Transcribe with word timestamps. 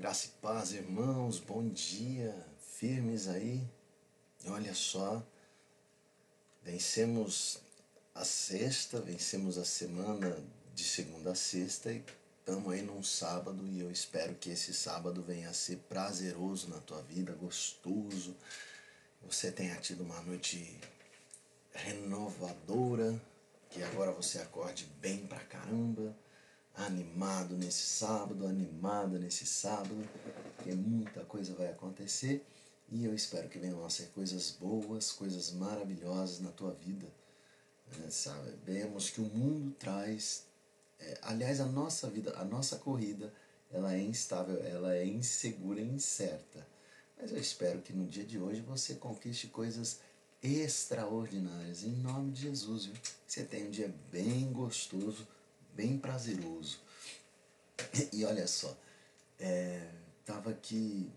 Graça 0.00 0.28
e 0.28 0.40
paz, 0.40 0.72
irmãos, 0.72 1.38
bom 1.38 1.68
dia, 1.68 2.34
firmes 2.58 3.28
aí. 3.28 3.68
Olha 4.46 4.74
só, 4.74 5.22
vencemos 6.62 7.58
a 8.14 8.24
sexta, 8.24 8.98
vencemos 8.98 9.58
a 9.58 9.64
semana 9.66 10.42
de 10.74 10.84
segunda 10.84 11.32
a 11.32 11.34
sexta 11.34 11.92
e 11.92 12.02
estamos 12.38 12.72
aí 12.72 12.80
num 12.80 13.02
sábado 13.02 13.62
e 13.66 13.80
eu 13.80 13.90
espero 13.90 14.34
que 14.36 14.48
esse 14.48 14.72
sábado 14.72 15.20
venha 15.20 15.50
a 15.50 15.52
ser 15.52 15.76
prazeroso 15.86 16.70
na 16.70 16.80
tua 16.80 17.02
vida, 17.02 17.34
gostoso. 17.34 18.34
Você 19.26 19.52
tenha 19.52 19.76
tido 19.76 20.02
uma 20.02 20.22
noite 20.22 20.80
renovadora, 21.74 23.20
que 23.68 23.82
agora 23.82 24.12
você 24.12 24.38
acorde 24.38 24.86
bem 24.98 25.26
pra 25.26 25.40
caramba 25.40 26.16
animado 26.76 27.56
nesse 27.56 27.82
sábado, 27.82 28.46
animada 28.46 29.18
nesse 29.18 29.46
sábado, 29.46 30.08
porque 30.56 30.72
muita 30.74 31.24
coisa 31.24 31.54
vai 31.54 31.68
acontecer 31.68 32.44
e 32.90 33.04
eu 33.04 33.14
espero 33.14 33.48
que 33.48 33.58
venham 33.58 33.84
a 33.84 33.90
ser 33.90 34.08
coisas 34.08 34.50
boas, 34.50 35.12
coisas 35.12 35.52
maravilhosas 35.52 36.40
na 36.40 36.50
tua 36.50 36.72
vida. 36.72 37.06
É, 38.04 38.10
Sabemos 38.10 39.10
que 39.10 39.20
o 39.20 39.24
mundo 39.24 39.72
traz, 39.78 40.44
é, 40.98 41.18
aliás, 41.22 41.60
a 41.60 41.66
nossa 41.66 42.08
vida, 42.08 42.34
a 42.36 42.44
nossa 42.44 42.76
corrida, 42.76 43.32
ela 43.70 43.94
é 43.94 44.02
instável, 44.02 44.60
ela 44.64 44.94
é 44.94 45.06
insegura 45.06 45.80
e 45.80 45.88
incerta. 45.88 46.66
Mas 47.20 47.30
eu 47.30 47.38
espero 47.38 47.80
que 47.80 47.92
no 47.92 48.06
dia 48.06 48.24
de 48.24 48.38
hoje 48.38 48.60
você 48.60 48.94
conquiste 48.94 49.46
coisas 49.46 50.00
extraordinárias, 50.42 51.84
em 51.84 51.92
nome 51.92 52.32
de 52.32 52.42
Jesus. 52.42 52.86
Viu? 52.86 52.94
Você 53.26 53.44
tenha 53.44 53.66
um 53.66 53.70
dia 53.70 53.94
bem 54.10 54.50
gostoso 54.52 55.28
bem 55.80 55.96
prazeroso. 55.96 56.78
E 58.12 58.22
olha 58.26 58.46
só, 58.46 58.76
estava 60.20 60.50
é, 60.50 60.52
aqui 60.52 61.10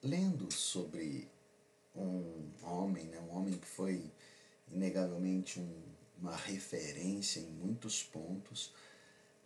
lendo 0.00 0.52
sobre 0.54 1.28
um 1.96 2.48
homem, 2.62 3.06
né, 3.06 3.18
um 3.18 3.36
homem 3.36 3.58
que 3.58 3.66
foi 3.66 4.12
inegavelmente 4.70 5.58
um, 5.58 5.82
uma 6.20 6.36
referência 6.36 7.40
em 7.40 7.50
muitos 7.50 8.00
pontos, 8.04 8.72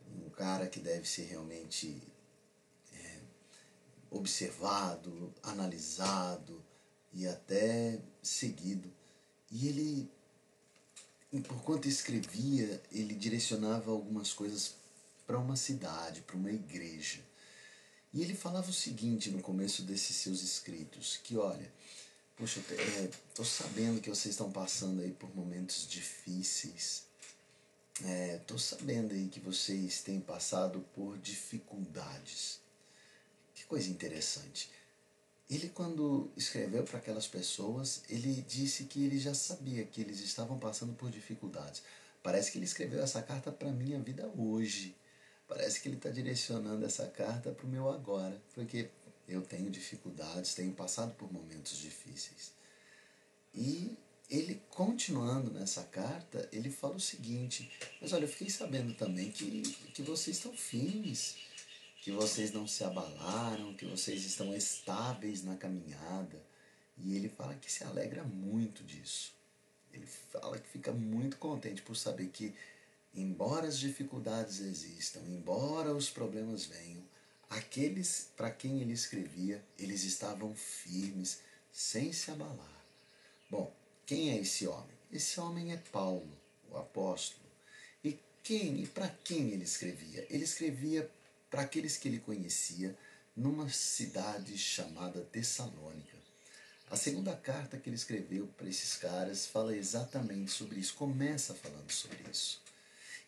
um 0.07 0.29
cara 0.29 0.67
que 0.67 0.81
deve 0.81 1.09
ser 1.09 1.23
realmente 1.23 2.03
é, 2.93 3.21
observado, 4.11 5.33
analisado 5.43 6.63
e 7.15 7.27
até 7.27 7.99
seguido. 8.23 8.93
E 9.51 9.67
ele 9.67 10.11
enquanto 11.33 11.89
escrevia, 11.89 12.83
ele 12.93 13.15
direcionava 13.15 13.91
algumas 13.91 14.33
coisas 14.33 14.75
para 15.27 15.39
uma 15.39 15.57
cidade, 15.57 16.21
para 16.21 16.37
uma 16.37 16.51
igreja. 16.51 17.21
E 18.13 18.21
ele 18.21 18.35
falava 18.35 18.69
o 18.69 18.75
seguinte 18.75 19.31
no 19.31 19.41
começo 19.41 19.83
desses 19.83 20.17
seus 20.17 20.43
escritos, 20.43 21.17
que 21.17 21.37
olha, 21.37 21.73
poxa, 22.37 22.61
estou 22.61 23.45
é, 23.45 23.49
sabendo 23.49 24.01
que 24.01 24.11
vocês 24.11 24.35
estão 24.35 24.53
passando 24.53 25.01
aí 25.01 25.13
por 25.13 25.35
momentos 25.35 25.89
difíceis, 25.89 27.05
estou 28.39 28.57
é, 28.57 28.61
sabendo 28.61 29.15
aí 29.15 29.29
que 29.29 29.41
vocês 29.41 30.03
têm 30.03 30.21
passado 30.21 30.81
por 30.95 31.17
dificuldades. 31.19 32.61
Que 33.55 33.65
coisa 33.65 33.89
interessante. 33.89 34.71
Ele, 35.53 35.69
quando 35.69 36.33
escreveu 36.35 36.83
para 36.83 36.97
aquelas 36.97 37.27
pessoas, 37.27 38.05
ele 38.09 38.43
disse 38.49 38.85
que 38.85 39.05
ele 39.05 39.19
já 39.19 39.35
sabia 39.35 39.85
que 39.85 40.01
eles 40.01 40.19
estavam 40.21 40.59
passando 40.59 40.95
por 40.95 41.11
dificuldades. 41.11 41.83
Parece 42.23 42.51
que 42.51 42.57
ele 42.57 42.65
escreveu 42.65 43.03
essa 43.03 43.21
carta 43.21 43.53
para 43.53 43.69
a 43.69 43.73
minha 43.73 44.01
vida 44.01 44.27
hoje. 44.35 44.97
Parece 45.47 45.83
que 45.83 45.89
ele 45.89 45.97
está 45.97 46.09
direcionando 46.09 46.87
essa 46.87 47.07
carta 47.07 47.51
para 47.51 47.67
o 47.67 47.69
meu 47.69 47.91
agora, 47.91 48.41
porque 48.55 48.89
eu 49.29 49.43
tenho 49.43 49.69
dificuldades, 49.69 50.55
tenho 50.55 50.73
passado 50.73 51.15
por 51.17 51.31
momentos 51.31 51.77
difíceis. 51.77 52.53
E 53.55 53.95
ele, 54.31 54.59
continuando 54.71 55.51
nessa 55.51 55.83
carta, 55.83 56.49
ele 56.51 56.71
fala 56.71 56.97
o 56.97 57.01
seguinte: 57.01 57.71
Mas 58.01 58.15
olha, 58.15 58.25
eu 58.25 58.29
fiquei 58.29 58.49
sabendo 58.49 58.95
também 58.95 59.31
que, 59.31 59.61
que 59.93 60.01
vocês 60.01 60.39
estão 60.39 60.55
firmes 60.55 61.37
que 62.03 62.11
vocês 62.11 62.51
não 62.51 62.67
se 62.67 62.83
abalaram, 62.83 63.75
que 63.75 63.87
vocês 63.87 64.25
estão 64.25 64.53
estáveis 64.53 65.45
na 65.45 65.55
caminhada. 65.55 66.45
E 66.99 67.15
ele 67.15 67.29
fala 67.29 67.55
que 67.55 67.71
se 67.71 67.85
alegra 67.85 68.25
muito 68.25 68.83
disso. 68.83 69.33
Ele 69.93 70.05
fala 70.05 70.59
que 70.59 70.69
fica 70.69 70.91
muito 70.91 71.37
contente 71.37 71.81
por 71.81 71.95
saber 71.95 72.27
que, 72.27 72.53
embora 73.15 73.69
as 73.69 73.79
dificuldades 73.79 74.59
existam, 74.59 75.21
embora 75.29 75.95
os 75.95 76.11
problemas 76.11 76.65
venham, 76.65 77.05
aqueles 77.49 78.33
para 78.37 78.51
quem 78.51 78.81
ele 78.81 78.93
escrevia, 78.93 79.65
eles 79.79 80.03
estavam 80.03 80.57
firmes, 80.57 81.41
sem 81.71 82.13
se 82.13 82.33
abalar. 82.33 82.85
Bom, 83.49 83.73
quem 84.05 84.33
é 84.33 84.39
esse 84.39 84.67
homem? 84.67 84.97
Esse 85.13 85.39
homem 85.39 85.73
é 85.73 85.77
Paulo, 85.77 86.37
o 86.69 86.77
apóstolo. 86.77 87.47
E 88.03 88.19
quem 88.43 88.83
e 88.83 88.89
para 88.89 89.09
quem 89.09 89.51
ele 89.51 89.63
escrevia? 89.63 90.27
Ele 90.29 90.43
escrevia 90.43 91.09
para 91.53 91.63
aqueles 91.63 91.99
que 91.99 92.09
ele 92.09 92.19
conhecia 92.19 92.97
numa 93.37 93.69
cidade 93.69 94.57
chamada 94.57 95.21
Tessalônica. 95.21 96.17
A 96.91 96.97
segunda 96.97 97.37
carta 97.37 97.79
que 97.79 97.91
ele 97.91 97.97
escreveu 97.97 98.47
para 98.57 98.69
esses 98.69 98.97
caras 98.97 99.47
fala 99.47 99.77
exatamente 99.77 100.51
sobre 100.51 100.81
isso, 100.81 100.95
começa 100.95 101.55
falando 101.55 101.91
sobre 101.91 102.19
isso. 102.31 102.63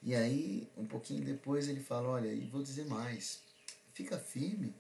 E 0.02 0.14
aí, 0.14 0.66
um 0.74 0.86
pouquinho 0.86 1.22
depois, 1.22 1.68
ele 1.68 1.80
fala: 1.80 2.08
Olha, 2.08 2.32
e 2.32 2.46
vou 2.46 2.62
dizer 2.62 2.86
mais, 2.86 3.40
fica 3.92 4.18
firme, 4.18 4.74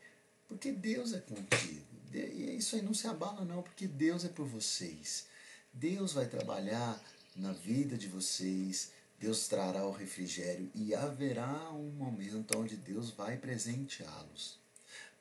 porque 0.48 0.72
Deus 0.72 1.12
é 1.12 1.20
contigo. 1.20 1.86
E 2.12 2.56
isso 2.56 2.76
aí 2.76 2.82
não 2.82 2.94
se 2.94 3.06
abala, 3.06 3.44
não, 3.44 3.62
porque 3.62 3.86
Deus 3.86 4.24
é 4.24 4.28
por 4.28 4.46
vocês. 4.46 5.26
Deus 5.72 6.12
vai 6.12 6.26
trabalhar 6.26 7.02
na 7.36 7.52
vida 7.52 7.96
de 7.96 8.08
vocês, 8.08 8.92
Deus 9.24 9.48
trará 9.48 9.86
o 9.86 9.90
refrigério 9.90 10.70
e 10.74 10.94
haverá 10.94 11.70
um 11.70 11.88
momento 11.92 12.58
onde 12.58 12.76
Deus 12.76 13.08
vai 13.08 13.38
presenteá-los. 13.38 14.58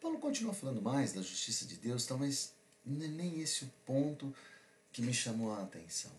Paulo 0.02 0.20
continua 0.20 0.54
falando 0.54 0.82
mais 0.82 1.14
da 1.14 1.22
justiça 1.22 1.66
de 1.66 1.78
Deus, 1.78 2.06
é 2.12 2.18
nem 2.86 3.40
esse 3.40 3.64
o 3.64 3.72
ponto 3.86 4.36
que 4.92 5.02
me 5.02 5.14
chamou 5.14 5.54
a 5.54 5.62
atenção. 5.62 6.12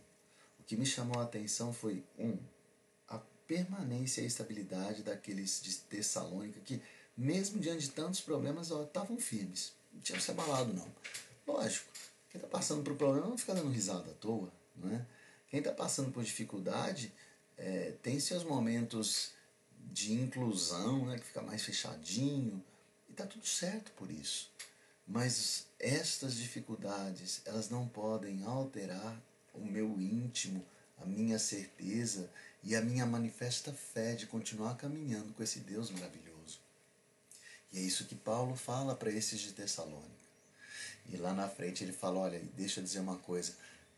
O 0.58 0.62
que 0.62 0.78
me 0.78 0.86
chamou 0.86 1.20
a 1.20 1.24
atenção 1.24 1.74
foi, 1.74 2.02
um, 2.18 2.38
a 3.06 3.18
permanência 3.46 4.22
e 4.22 4.24
a 4.24 4.28
estabilidade 4.28 5.02
daqueles 5.02 5.60
de 5.62 5.76
Tessalônica 5.76 6.60
que, 6.60 6.80
mesmo 7.14 7.60
diante 7.60 7.82
de 7.82 7.90
tantos 7.90 8.22
problemas, 8.22 8.70
estavam 8.70 9.18
firmes. 9.18 9.74
Não 9.92 10.00
tinham 10.00 10.18
se 10.22 10.30
abalado, 10.30 10.72
não. 10.72 10.90
Lógico, 11.46 11.92
quem 12.30 12.38
está 12.38 12.48
passando 12.48 12.82
por 12.82 12.96
problema 12.96 13.28
não 13.28 13.36
fica 13.36 13.54
dando 13.54 13.68
risada 13.68 14.10
à 14.10 14.14
toa. 14.14 14.50
Não 14.74 14.90
é? 14.90 15.06
Quem 15.48 15.58
está 15.58 15.70
passando 15.70 16.10
por 16.10 16.24
dificuldade 16.24 17.12
é, 17.56 17.92
tem 18.02 18.18
seus 18.20 18.44
momentos 18.44 19.32
de 19.92 20.12
inclusão, 20.12 21.06
né, 21.06 21.18
que 21.18 21.26
fica 21.26 21.42
mais 21.42 21.62
fechadinho, 21.62 22.62
e 23.08 23.12
está 23.12 23.26
tudo 23.26 23.46
certo 23.46 23.92
por 23.92 24.10
isso. 24.10 24.50
Mas 25.06 25.66
estas 25.78 26.34
dificuldades, 26.36 27.42
elas 27.44 27.68
não 27.68 27.86
podem 27.86 28.42
alterar 28.44 29.20
o 29.52 29.60
meu 29.60 30.00
íntimo, 30.00 30.64
a 30.98 31.04
minha 31.04 31.38
certeza 31.38 32.30
e 32.62 32.74
a 32.74 32.80
minha 32.80 33.04
manifesta 33.04 33.72
fé 33.72 34.14
de 34.14 34.26
continuar 34.26 34.76
caminhando 34.76 35.32
com 35.34 35.42
esse 35.42 35.60
Deus 35.60 35.90
maravilhoso. 35.90 36.60
E 37.72 37.78
é 37.78 37.82
isso 37.82 38.06
que 38.06 38.14
Paulo 38.14 38.56
fala 38.56 38.94
para 38.94 39.10
esses 39.10 39.40
de 39.40 39.52
Tessalônica. 39.52 40.24
E 41.10 41.16
lá 41.16 41.34
na 41.34 41.48
frente 41.48 41.84
ele 41.84 41.92
fala: 41.92 42.20
olha, 42.20 42.40
deixa 42.56 42.80
eu 42.80 42.84
dizer 42.84 43.00
uma 43.00 43.18
coisa 43.18 43.54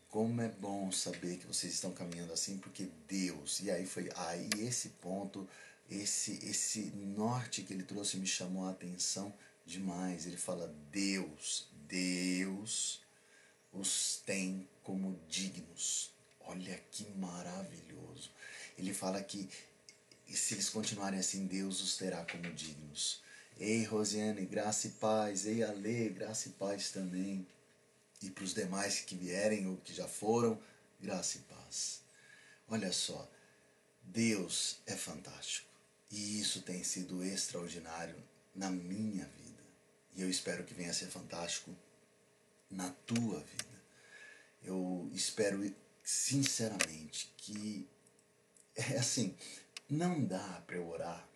como 0.09 0.41
é 0.41 0.49
bom 0.49 0.91
saber 0.91 1.37
que 1.37 1.47
vocês 1.47 1.73
estão 1.73 1.91
caminhando 1.91 2.33
assim, 2.33 2.57
porque 2.57 2.89
Deus. 3.07 3.59
E 3.59 3.69
aí 3.69 3.85
foi 3.85 4.09
aí 4.15 4.49
esse 4.59 4.89
ponto, 4.89 5.47
esse 5.89 6.39
esse 6.45 6.91
norte 6.95 7.61
que 7.61 7.73
ele 7.73 7.83
trouxe 7.83 8.17
me 8.17 8.27
chamou 8.27 8.65
a 8.65 8.71
atenção 8.71 9.33
demais. 9.65 10.25
Ele 10.25 10.37
fala: 10.37 10.73
Deus, 10.91 11.67
Deus 11.87 13.01
os 13.71 14.21
tem 14.25 14.67
como 14.83 15.19
dignos. 15.27 16.11
Olha 16.41 16.79
que 16.91 17.09
maravilhoso. 17.11 18.31
Ele 18.77 18.93
fala 18.93 19.21
que 19.21 19.49
se 20.33 20.53
eles 20.53 20.69
continuarem 20.69 21.19
assim, 21.19 21.45
Deus 21.45 21.81
os 21.81 21.97
terá 21.97 22.25
como 22.25 22.53
dignos. 22.53 23.21
Ei, 23.59 23.83
Rosiane, 23.83 24.45
graça 24.45 24.87
e 24.87 24.91
paz. 24.91 25.45
Ei, 25.45 25.63
Ale, 25.63 26.09
graça 26.09 26.49
e 26.49 26.51
paz 26.53 26.91
também 26.91 27.45
e 28.21 28.29
para 28.29 28.43
os 28.43 28.53
demais 28.53 28.99
que 29.01 29.15
vierem 29.15 29.67
ou 29.67 29.77
que 29.77 29.93
já 29.93 30.07
foram, 30.07 30.59
graça 30.99 31.37
e 31.37 31.41
paz. 31.41 32.01
Olha 32.67 32.91
só, 32.91 33.29
Deus 34.01 34.79
é 34.85 34.95
fantástico 34.95 35.67
e 36.11 36.39
isso 36.39 36.61
tem 36.61 36.83
sido 36.83 37.23
extraordinário 37.23 38.21
na 38.55 38.69
minha 38.69 39.25
vida 39.25 39.47
e 40.17 40.21
eu 40.21 40.29
espero 40.29 40.63
que 40.63 40.73
venha 40.73 40.89
a 40.89 40.93
ser 40.93 41.07
fantástico 41.07 41.75
na 42.69 42.89
tua 43.05 43.39
vida. 43.39 43.77
Eu 44.63 45.09
espero 45.13 45.71
sinceramente 46.03 47.31
que 47.37 47.87
é 48.75 48.97
assim, 48.97 49.35
não 49.87 50.25
dá 50.25 50.63
para 50.65 50.77
eu 50.77 50.87
orar 50.89 51.27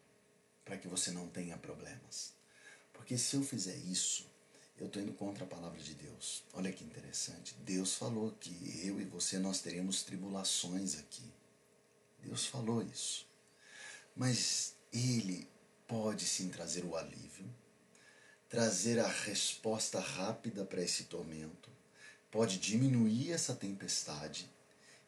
para 0.66 0.78
que 0.78 0.88
você 0.88 1.12
não 1.12 1.28
tenha 1.28 1.58
problemas. 1.58 2.34
Porque 2.92 3.18
se 3.18 3.36
eu 3.36 3.44
fizer 3.44 3.76
isso, 3.76 4.31
eu 4.82 4.88
estou 4.88 5.02
indo 5.02 5.14
contra 5.14 5.44
a 5.44 5.48
palavra 5.48 5.80
de 5.80 5.94
Deus. 5.94 6.44
Olha 6.54 6.72
que 6.72 6.84
interessante. 6.84 7.56
Deus 7.60 7.94
falou 7.94 8.32
que 8.40 8.82
eu 8.84 9.00
e 9.00 9.06
você 9.06 9.38
nós 9.38 9.62
teremos 9.62 10.04
tribulações 10.04 10.98
aqui. 10.98 11.24
Deus 12.24 12.46
falou 12.48 12.82
isso. 12.82 13.28
Mas 14.16 14.76
Ele 14.92 15.48
pode 15.88 16.26
sim 16.26 16.50
trazer 16.50 16.84
o 16.84 16.96
alívio, 16.96 17.46
trazer 18.50 19.00
a 19.00 19.08
resposta 19.08 20.00
rápida 20.00 20.66
para 20.66 20.82
esse 20.82 21.06
tormento, 21.06 21.70
pode 22.32 22.58
diminuir 22.58 23.32
essa 23.32 23.56
tempestade 23.56 24.50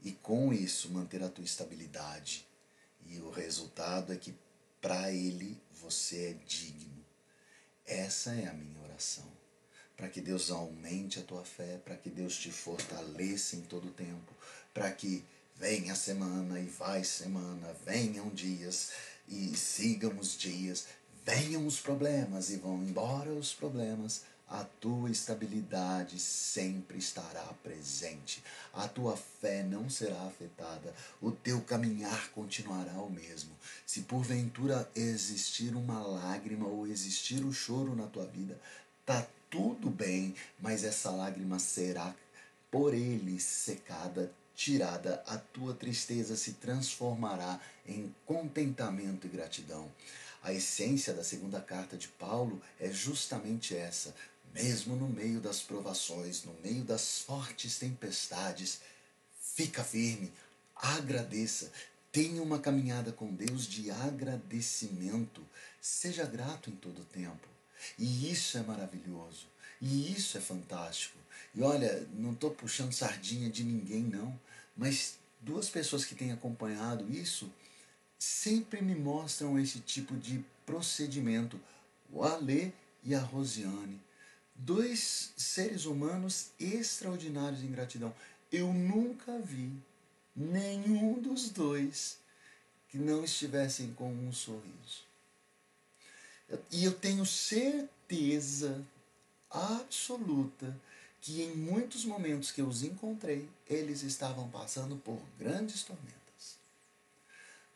e 0.02 0.12
com 0.12 0.54
isso 0.54 0.92
manter 0.92 1.24
a 1.24 1.30
tua 1.30 1.44
estabilidade. 1.44 2.48
E 3.06 3.18
o 3.20 3.30
resultado 3.30 4.14
é 4.14 4.18
que 4.18 4.36
para 4.80 5.12
Ele 5.12 5.60
você 5.72 6.30
é 6.30 6.34
digno. 6.46 7.04
Essa 7.86 8.34
é 8.34 8.48
a 8.48 8.54
minha 8.54 8.82
oração 8.84 9.43
para 9.96 10.10
que 10.10 10.22
Deus 10.22 10.52
aumente 10.52 11.20
a 11.20 11.24
tua 11.24 11.44
fé, 11.44 11.80
para 11.84 11.96
que 11.96 12.10
Deus 12.10 12.36
te 12.36 12.52
fortaleça 12.52 13.56
em 13.56 13.62
todo 13.62 13.88
o 13.88 13.94
tempo, 13.94 14.34
para 14.74 14.92
que 14.92 15.24
venha 15.56 15.94
a 15.94 15.96
semana 15.96 16.60
e 16.60 16.66
vai 16.66 17.04
semana, 17.04 17.76
venham 17.86 18.30
dias 18.30 18.92
e 19.28 19.56
sigam 19.56 20.18
os 20.18 20.38
dias, 20.38 20.88
venham 21.26 21.66
os 21.66 21.80
problemas 21.80 22.50
e 22.50 22.58
vão 22.58 22.84
embora 22.84 23.32
os 23.32 23.54
problemas, 23.54 24.24
a 24.54 24.64
tua 24.64 25.10
estabilidade 25.10 26.20
sempre 26.20 27.00
estará 27.00 27.44
presente, 27.64 28.44
a 28.74 28.88
tua 28.88 29.18
fé 29.18 29.64
não 29.64 29.90
será 29.90 30.22
afetada, 30.24 30.94
o 31.22 31.32
teu 31.32 31.62
caminhar 31.62 32.30
continuará 32.32 32.94
o 33.02 33.10
mesmo. 33.10 33.52
Se 33.86 34.02
porventura 34.02 34.88
existir 34.96 35.76
uma 35.76 36.02
lágrima 36.02 36.68
ou 36.68 36.86
existir 36.86 37.44
o 37.44 37.54
choro 37.54 37.96
na 37.96 38.06
tua 38.06 38.28
vida, 38.28 38.60
tá 39.06 39.26
tudo 39.54 39.92
bem, 39.92 40.34
mas 40.60 40.84
essa 40.84 41.12
lágrima 41.12 41.60
será 41.60 42.16
por 42.72 42.92
ele 42.92 43.40
secada, 43.40 44.34
tirada, 44.56 45.24
a 45.28 45.38
tua 45.38 45.76
tristeza 45.76 46.36
se 46.36 46.54
transformará 46.54 47.62
em 47.86 48.12
contentamento 48.26 49.28
e 49.28 49.30
gratidão. 49.30 49.92
A 50.42 50.52
essência 50.52 51.14
da 51.14 51.24
segunda 51.24 51.62
carta 51.62 51.96
de 51.96 52.08
Paulo 52.08 52.60
é 52.80 52.92
justamente 52.92 53.76
essa. 53.76 54.16
Mesmo 54.56 54.96
no 54.96 55.08
meio 55.08 55.40
das 55.40 55.62
provações, 55.62 56.44
no 56.44 56.56
meio 56.64 56.84
das 56.84 57.20
fortes 57.20 57.78
tempestades, 57.78 58.82
fica 59.40 59.84
firme, 59.84 60.34
agradeça, 60.76 61.72
tenha 62.12 62.42
uma 62.42 62.58
caminhada 62.58 63.12
com 63.12 63.32
Deus 63.32 63.68
de 63.68 63.92
agradecimento, 63.92 65.46
seja 65.80 66.26
grato 66.26 66.72
em 66.72 66.76
todo 66.76 67.04
o 67.04 67.06
tempo. 67.06 67.53
E 67.98 68.32
isso 68.32 68.58
é 68.58 68.62
maravilhoso. 68.62 69.48
E 69.82 70.12
isso 70.12 70.38
é 70.38 70.42
fantástico. 70.42 71.18
E 71.54 71.62
olha, 71.62 72.08
não 72.14 72.32
estou 72.32 72.52
puxando 72.52 72.94
sardinha 72.94 73.50
de 73.50 73.64
ninguém, 73.64 74.04
não. 74.04 74.40
Mas 74.76 75.18
duas 75.42 75.70
pessoas 75.70 76.06
que 76.06 76.16
têm 76.16 76.32
acompanhado 76.32 77.12
isso 77.12 77.52
sempre 78.18 78.82
me 78.82 78.96
mostram 78.96 79.60
esse 79.60 79.80
tipo 79.80 80.16
de 80.16 80.44
procedimento. 80.66 81.60
O 82.12 82.24
Alê 82.24 82.72
e 83.04 83.14
a 83.14 83.20
Rosiane. 83.20 84.00
Dois 84.56 85.34
seres 85.36 85.86
humanos 85.86 86.52
extraordinários 86.60 87.64
em 87.64 87.72
gratidão. 87.72 88.14
Eu 88.52 88.72
nunca 88.72 89.38
vi 89.40 89.72
nenhum 90.36 91.20
dos 91.20 91.50
dois 91.50 92.18
que 92.88 92.98
não 92.98 93.24
estivessem 93.24 93.92
com 93.94 94.12
um 94.12 94.32
sorriso. 94.32 95.04
E 96.72 96.84
eu 96.84 96.94
tenho 96.94 97.26
certeza 97.26 98.84
absoluta 99.50 100.76
que 101.22 101.42
em 101.42 101.56
muitos 101.56 102.04
momentos 102.04 102.52
que 102.52 102.62
eu 102.62 102.68
os 102.68 102.84
encontrei, 102.84 103.50
eles 103.70 104.04
estavam 104.04 104.50
passando 104.50 104.98
por 104.98 105.22
grandes 105.40 105.84
tormentas. 105.84 106.58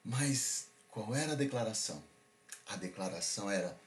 Mas 0.04 0.68
qual 0.90 1.16
era 1.16 1.34
a 1.34 1.36
declaração? 1.36 2.04
A 2.68 2.76
declaração 2.76 3.50
era: 3.50 3.78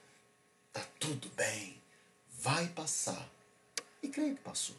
tá 0.73 0.85
tudo 0.99 1.29
bem, 1.35 1.79
vai 2.39 2.67
passar. 2.69 3.29
E 4.01 4.07
creio 4.07 4.35
que 4.35 4.41
passou. 4.41 4.75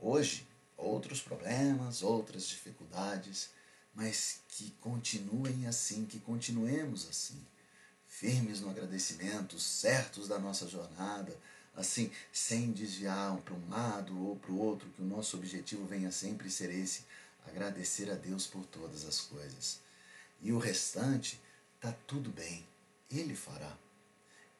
Hoje, 0.00 0.46
outros 0.76 1.20
problemas, 1.20 2.02
outras 2.02 2.48
dificuldades, 2.48 3.50
mas 3.94 4.40
que 4.48 4.70
continuem 4.80 5.66
assim, 5.66 6.06
que 6.06 6.18
continuemos 6.20 7.06
assim 7.06 7.44
firmes 8.20 8.60
no 8.60 8.68
agradecimento, 8.68 9.58
certos 9.58 10.28
da 10.28 10.38
nossa 10.38 10.68
jornada, 10.68 11.34
assim, 11.74 12.12
sem 12.30 12.70
desviar 12.70 13.34
para 13.38 13.54
um 13.54 13.70
lado 13.70 14.26
ou 14.26 14.36
para 14.36 14.52
o 14.52 14.58
outro, 14.58 14.90
que 14.90 15.00
o 15.00 15.06
nosso 15.06 15.38
objetivo 15.38 15.86
venha 15.86 16.12
sempre 16.12 16.50
ser 16.50 16.70
esse, 16.70 17.04
agradecer 17.46 18.10
a 18.10 18.14
Deus 18.14 18.46
por 18.46 18.66
todas 18.66 19.06
as 19.06 19.22
coisas. 19.22 19.80
E 20.42 20.52
o 20.52 20.58
restante, 20.58 21.40
tá 21.80 21.94
tudo 22.06 22.28
bem, 22.28 22.66
Ele 23.10 23.34
fará. 23.34 23.74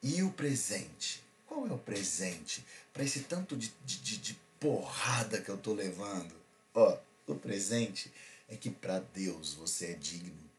E 0.01 0.23
o 0.23 0.31
presente? 0.31 1.23
Qual 1.45 1.67
é 1.67 1.71
o 1.71 1.77
presente 1.77 2.65
para 2.91 3.03
esse 3.03 3.19
tanto 3.21 3.55
de, 3.55 3.71
de, 3.85 4.17
de 4.17 4.39
porrada 4.59 5.39
que 5.39 5.49
eu 5.49 5.55
estou 5.55 5.75
levando? 5.75 6.33
Ó, 6.73 6.97
o 7.27 7.35
presente 7.35 8.11
é 8.49 8.55
que 8.55 8.71
para 8.71 8.99
Deus 9.13 9.53
você 9.53 9.91
é 9.91 9.93
digno 9.93 10.50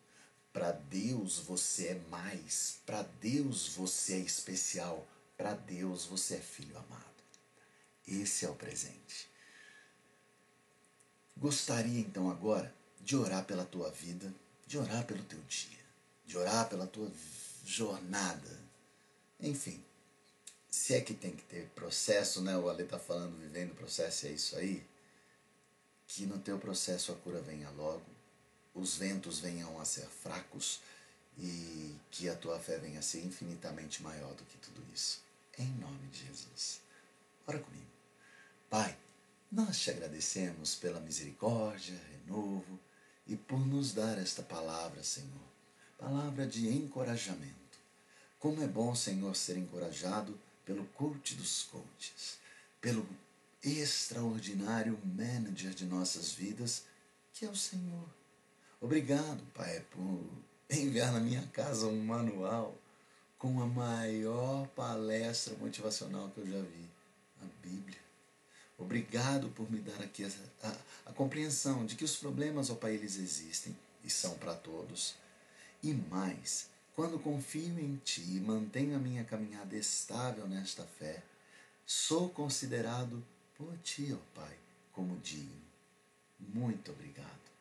para 0.52 0.72
Deus 0.72 1.38
você 1.38 1.88
é 1.88 1.94
mais, 2.10 2.80
para 2.84 3.02
Deus 3.02 3.68
você 3.68 4.14
é 4.14 4.18
especial, 4.18 5.06
para 5.36 5.54
Deus 5.54 6.04
você 6.04 6.34
é 6.34 6.40
filho 6.40 6.76
amado. 6.76 7.02
Esse 8.06 8.44
é 8.44 8.48
o 8.48 8.54
presente. 8.54 9.30
Gostaria 11.36 12.00
então 12.00 12.30
agora 12.30 12.72
de 13.00 13.16
orar 13.16 13.44
pela 13.44 13.64
tua 13.64 13.90
vida, 13.90 14.32
de 14.66 14.78
orar 14.78 15.04
pelo 15.06 15.24
teu 15.24 15.40
dia, 15.40 15.78
de 16.26 16.36
orar 16.36 16.68
pela 16.68 16.86
tua 16.86 17.10
jornada. 17.64 18.60
Enfim, 19.40 19.82
se 20.68 20.94
é 20.94 21.00
que 21.00 21.14
tem 21.14 21.32
que 21.32 21.42
ter 21.44 21.68
processo, 21.70 22.40
né? 22.42 22.56
O 22.56 22.68
Ale 22.68 22.84
está 22.84 22.98
falando, 22.98 23.38
vivendo 23.38 23.74
processo, 23.74 24.26
é 24.26 24.30
isso 24.30 24.56
aí. 24.56 24.86
Que 26.06 26.26
no 26.26 26.38
teu 26.38 26.58
processo 26.58 27.12
a 27.12 27.16
cura 27.16 27.40
venha 27.40 27.70
logo, 27.70 28.04
os 28.74 28.96
ventos 28.96 29.38
venham 29.38 29.80
a 29.80 29.84
ser 29.84 30.06
fracos 30.06 30.80
e 31.38 31.94
que 32.10 32.28
a 32.28 32.36
tua 32.36 32.58
fé 32.58 32.78
venha 32.78 32.98
a 32.98 33.02
ser 33.02 33.24
infinitamente 33.24 34.02
maior 34.02 34.34
do 34.34 34.44
que 34.44 34.58
tudo 34.58 34.82
isso. 34.94 35.20
Em 35.58 35.68
nome 35.78 36.08
de 36.08 36.26
Jesus. 36.26 36.80
Ora 37.46 37.58
comigo. 37.58 37.86
Pai, 38.70 38.96
nós 39.50 39.80
te 39.80 39.90
agradecemos 39.90 40.74
pela 40.76 41.00
misericórdia, 41.00 41.98
renovo 42.10 42.78
e 43.26 43.36
por 43.36 43.58
nos 43.58 43.92
dar 43.92 44.18
esta 44.18 44.42
palavra, 44.42 45.02
Senhor. 45.02 45.52
Palavra 45.98 46.46
de 46.46 46.68
encorajamento. 46.68 47.52
Como 48.38 48.62
é 48.62 48.66
bom, 48.66 48.94
Senhor, 48.94 49.36
ser 49.36 49.56
encorajado 49.56 50.38
pelo 50.64 50.84
coach 50.86 51.34
dos 51.34 51.64
coaches, 51.64 52.38
pelo 52.80 53.06
extraordinário 53.62 54.98
manager 55.04 55.72
de 55.74 55.84
nossas 55.84 56.32
vidas, 56.32 56.84
que 57.32 57.44
é 57.44 57.48
o 57.48 57.54
Senhor. 57.54 58.08
Obrigado, 58.82 59.40
Pai, 59.54 59.80
por 59.92 60.28
enviar 60.68 61.12
na 61.12 61.20
minha 61.20 61.46
casa 61.52 61.86
um 61.86 62.04
manual 62.04 62.76
com 63.38 63.62
a 63.62 63.66
maior 63.66 64.66
palestra 64.74 65.54
motivacional 65.54 66.28
que 66.30 66.40
eu 66.40 66.46
já 66.46 66.60
vi, 66.60 66.90
a 67.40 67.44
Bíblia. 67.62 68.00
Obrigado 68.76 69.50
por 69.50 69.70
me 69.70 69.78
dar 69.78 70.02
aqui 70.02 70.24
a, 70.24 70.76
a, 71.06 71.12
compreensão 71.12 71.86
de 71.86 71.94
que 71.94 72.02
os 72.02 72.16
problemas, 72.16 72.70
ó 72.70 72.74
Pai, 72.74 72.94
eles 72.94 73.18
existem 73.18 73.76
e 74.02 74.10
são 74.10 74.36
para 74.36 74.56
todos. 74.56 75.14
E 75.80 75.94
mais, 75.94 76.68
quando 76.96 77.20
confio 77.20 77.78
em 77.78 78.00
Ti 78.04 78.36
e 78.36 78.40
mantenho 78.40 78.96
a 78.96 78.98
minha 78.98 79.22
caminhada 79.22 79.76
estável 79.76 80.48
nesta 80.48 80.82
fé, 80.82 81.22
sou 81.86 82.28
considerado 82.30 83.24
por 83.56 83.78
Ti, 83.78 84.12
ó 84.12 84.40
Pai, 84.40 84.56
como 84.92 85.16
digno. 85.18 85.62
Muito 86.40 86.90
obrigado. 86.90 87.51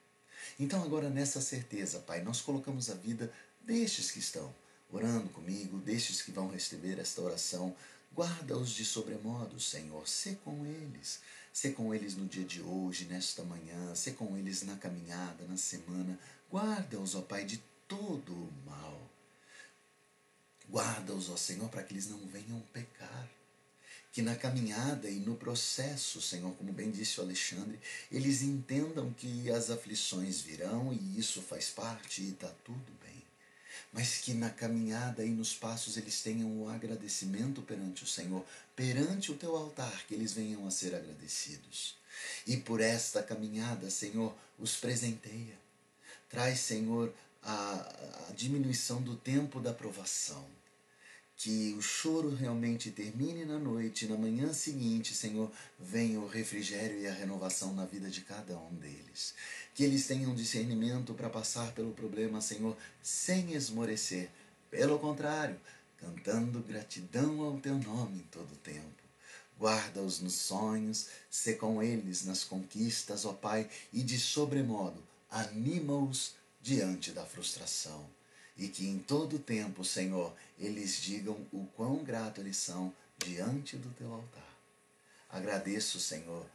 Então, 0.59 0.83
agora, 0.83 1.09
nessa 1.09 1.41
certeza, 1.41 1.99
Pai, 1.99 2.21
nós 2.21 2.41
colocamos 2.41 2.89
a 2.89 2.95
vida 2.95 3.31
destes 3.61 4.11
que 4.11 4.19
estão 4.19 4.53
orando 4.91 5.29
comigo, 5.29 5.77
destes 5.79 6.21
que 6.21 6.31
vão 6.31 6.49
receber 6.49 6.99
esta 6.99 7.21
oração. 7.21 7.75
Guarda-os 8.13 8.71
de 8.71 8.83
sobremodo, 8.83 9.59
Senhor. 9.59 10.07
Sê 10.07 10.35
com 10.43 10.65
eles. 10.65 11.21
Sê 11.53 11.71
com 11.71 11.93
eles 11.93 12.15
no 12.15 12.25
dia 12.25 12.43
de 12.43 12.61
hoje, 12.61 13.05
nesta 13.05 13.43
manhã. 13.43 13.95
Sê 13.95 14.11
com 14.11 14.37
eles 14.37 14.63
na 14.63 14.75
caminhada, 14.75 15.45
na 15.47 15.57
semana. 15.57 16.19
Guarda-os, 16.51 17.15
ó 17.15 17.21
Pai, 17.21 17.45
de 17.45 17.63
todo 17.87 18.33
o 18.33 18.53
mal. 18.65 19.09
Guarda-os, 20.69 21.29
ó 21.29 21.37
Senhor, 21.37 21.69
para 21.69 21.83
que 21.83 21.93
eles 21.93 22.07
não 22.07 22.19
venham 22.27 22.59
pecar 22.73 23.29
que 24.11 24.21
na 24.21 24.35
caminhada 24.35 25.09
e 25.09 25.19
no 25.19 25.35
processo, 25.35 26.21
Senhor, 26.21 26.53
como 26.55 26.73
bem 26.73 26.91
disse 26.91 27.19
o 27.19 27.23
Alexandre, 27.23 27.79
eles 28.11 28.41
entendam 28.41 29.13
que 29.13 29.49
as 29.49 29.69
aflições 29.69 30.41
virão 30.41 30.91
e 30.91 31.17
isso 31.17 31.41
faz 31.41 31.69
parte 31.69 32.21
e 32.21 32.29
está 32.31 32.49
tudo 32.63 32.91
bem. 33.01 33.23
mas 33.93 34.17
que 34.19 34.33
na 34.33 34.49
caminhada 34.49 35.23
e 35.25 35.29
nos 35.29 35.53
passos 35.53 35.97
eles 35.97 36.21
tenham 36.21 36.61
o 36.61 36.69
agradecimento 36.69 37.61
perante 37.61 38.03
o 38.03 38.07
Senhor, 38.07 38.45
perante 38.75 39.31
o 39.31 39.35
teu 39.35 39.55
altar, 39.55 40.05
que 40.07 40.13
eles 40.13 40.33
venham 40.33 40.65
a 40.65 40.71
ser 40.71 40.95
agradecidos. 40.95 41.97
E 42.47 42.57
por 42.57 42.79
esta 42.79 43.21
caminhada, 43.21 43.89
Senhor, 43.89 44.33
os 44.57 44.75
presenteia. 44.77 45.57
Traz, 46.29 46.59
Senhor, 46.59 47.13
a, 47.43 48.29
a 48.29 48.33
diminuição 48.33 49.01
do 49.01 49.15
tempo 49.15 49.59
da 49.59 49.73
provação 49.73 50.45
que 51.41 51.73
o 51.75 51.81
choro 51.81 52.29
realmente 52.35 52.91
termine 52.91 53.45
na 53.45 53.57
noite, 53.57 54.05
na 54.05 54.15
manhã 54.15 54.53
seguinte, 54.53 55.15
Senhor, 55.15 55.51
venha 55.79 56.19
o 56.19 56.27
refrigério 56.27 56.99
e 56.99 57.07
a 57.07 57.13
renovação 57.13 57.73
na 57.73 57.83
vida 57.83 58.11
de 58.11 58.21
cada 58.21 58.55
um 58.55 58.75
deles. 58.75 59.33
Que 59.73 59.83
eles 59.83 60.05
tenham 60.05 60.35
discernimento 60.35 61.15
para 61.15 61.31
passar 61.31 61.71
pelo 61.71 61.93
problema, 61.93 62.41
Senhor, 62.41 62.77
sem 63.01 63.55
esmorecer. 63.55 64.29
Pelo 64.69 64.99
contrário, 64.99 65.59
cantando 65.97 66.59
gratidão 66.59 67.41
ao 67.41 67.57
teu 67.57 67.73
nome 67.73 68.19
em 68.19 68.27
todo 68.29 68.51
o 68.51 68.57
tempo. 68.57 69.01
Guarda-os 69.57 70.21
nos 70.21 70.35
sonhos, 70.35 71.07
se 71.27 71.55
com 71.55 71.81
eles 71.81 72.23
nas 72.23 72.43
conquistas, 72.43 73.25
ó 73.25 73.33
Pai, 73.33 73.67
e 73.91 74.03
de 74.03 74.19
sobremodo 74.19 75.03
anima-os 75.27 76.35
diante 76.61 77.11
da 77.11 77.25
frustração 77.25 78.20
e 78.61 78.67
que 78.67 78.87
em 78.87 78.99
todo 78.99 79.39
tempo, 79.39 79.83
Senhor, 79.83 80.31
eles 80.59 81.01
digam 81.01 81.33
o 81.51 81.65
quão 81.75 82.03
grato 82.03 82.39
eles 82.39 82.57
são 82.57 82.93
diante 83.17 83.75
do 83.75 83.89
teu 83.95 84.13
altar. 84.13 84.55
Agradeço, 85.31 85.99
Senhor, 85.99 86.45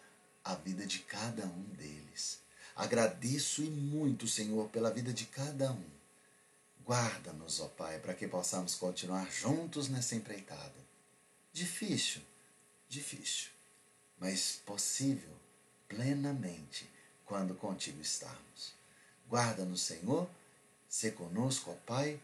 a 0.44 0.54
vida 0.54 0.86
de 0.86 1.00
cada 1.00 1.44
um 1.44 1.62
deles. 1.76 2.38
Agradeço 2.76 3.60
e 3.64 3.68
muito, 3.68 4.28
Senhor, 4.28 4.68
pela 4.68 4.92
vida 4.92 5.12
de 5.12 5.26
cada 5.26 5.72
um. 5.72 5.84
Guarda-nos, 6.84 7.58
ó 7.58 7.66
Pai, 7.66 7.98
para 7.98 8.14
que 8.14 8.28
possamos 8.28 8.76
continuar 8.76 9.28
juntos 9.32 9.88
nessa 9.88 10.14
empreitada. 10.14 10.86
Difícil, 11.52 12.22
difícil, 12.88 13.50
mas 14.16 14.60
possível 14.64 15.34
plenamente 15.88 16.88
quando 17.24 17.56
contigo 17.56 18.00
estarmos. 18.00 18.76
Guarda-nos, 19.28 19.80
Senhor 19.80 20.30
Se 20.96 21.10
conosco, 21.10 21.72
ó 21.72 21.74
Pai, 21.84 22.18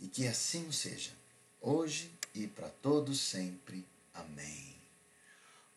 e 0.00 0.06
que 0.06 0.26
assim 0.26 0.72
seja, 0.72 1.10
hoje 1.60 2.10
e 2.34 2.46
para 2.46 2.70
todos 2.70 3.20
sempre. 3.20 3.84
Amém. 4.14 4.74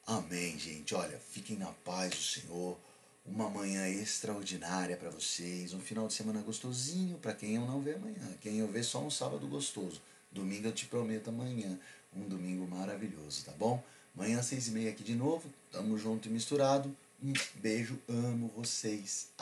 Amém, 0.06 0.58
gente. 0.58 0.96
Olha, 0.96 1.20
fiquem 1.20 1.58
na 1.58 1.74
paz 1.84 2.12
do 2.12 2.22
Senhor. 2.22 2.78
Uma 3.26 3.50
manhã 3.50 3.86
extraordinária 3.90 4.96
para 4.96 5.10
vocês, 5.10 5.74
um 5.74 5.82
final 5.82 6.08
de 6.08 6.14
semana 6.14 6.42
gostosinho 6.42 7.18
para 7.18 7.34
quem 7.34 7.56
eu 7.56 7.66
não 7.66 7.82
vê 7.82 7.96
amanhã. 7.96 8.34
Quem 8.40 8.60
eu 8.60 8.68
vê 8.70 8.82
só 8.82 9.02
um 9.02 9.12
sábado 9.12 9.46
gostoso. 9.46 10.02
Domingo 10.32 10.70
eu 10.70 10.74
te 10.74 10.86
prometo 10.86 11.28
amanhã, 11.28 11.78
um 12.16 12.30
domingo 12.30 12.66
maravilhoso, 12.66 13.44
tá 13.44 13.52
bom? 13.60 13.84
Amanhã 14.16 14.42
seis 14.42 14.70
e 14.70 14.72
meia 14.72 14.92
aqui 14.92 15.04
de 15.04 15.16
novo, 15.16 15.52
tamo 15.70 15.98
junto 15.98 16.30
e 16.30 16.32
misturado. 16.32 16.96
Um 17.22 17.34
beijo, 17.56 18.00
amo 18.08 18.48
vocês. 18.56 19.36